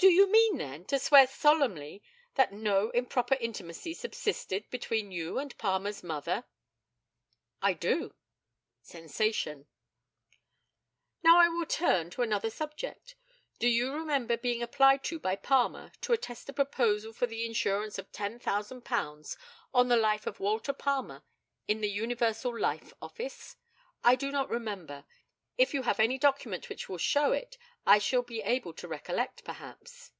Do 0.00 0.06
you 0.12 0.30
mean, 0.30 0.58
then, 0.58 0.84
to 0.86 0.98
swear 1.00 1.26
solemnly 1.26 2.04
that 2.36 2.52
no 2.52 2.90
improper 2.90 3.34
intimacy 3.40 3.94
subsisted 3.94 4.70
between 4.70 5.10
you 5.10 5.40
and 5.40 5.58
Palmer's 5.58 6.04
mother? 6.04 6.44
I 7.60 7.72
do 7.72 8.14
[sensation]. 8.80 9.66
Now 11.24 11.38
I 11.40 11.48
will 11.48 11.66
turn 11.66 12.10
to 12.10 12.22
another 12.22 12.48
subject. 12.48 13.16
Do 13.58 13.66
you 13.66 13.92
remember 13.92 14.36
being 14.36 14.62
applied 14.62 15.02
to 15.04 15.18
by 15.18 15.34
Palmer 15.34 15.90
to 16.02 16.12
attest 16.12 16.48
a 16.48 16.52
proposal 16.52 17.12
for 17.12 17.24
an 17.24 17.32
insurance 17.32 17.98
of 17.98 18.12
£10,000 18.12 19.36
on 19.74 19.88
the 19.88 19.96
life 19.96 20.28
of 20.28 20.38
Walter 20.38 20.72
Palmer 20.72 21.24
in 21.66 21.80
the 21.80 21.90
Universal 21.90 22.56
Life 22.56 22.92
Office? 23.02 23.56
I 24.04 24.14
do 24.14 24.30
not 24.30 24.48
remember; 24.48 25.06
if 25.56 25.74
you 25.74 25.82
have 25.82 25.98
any 25.98 26.16
document 26.18 26.68
which 26.68 26.88
will 26.88 26.98
show 26.98 27.32
it 27.32 27.58
I 27.84 27.98
shall 27.98 28.22
be 28.22 28.42
able 28.42 28.72
to 28.74 28.86
recollect, 28.86 29.42
perhaps. 29.42 30.12